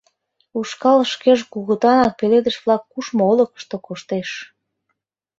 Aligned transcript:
Ушкал 0.59 0.99
шкеж 1.11 1.39
кугытанак 1.51 2.13
пеледыш-влак 2.19 2.81
кушмо 2.91 3.23
олыкышто 3.31 3.75
коштеш. 3.85 4.29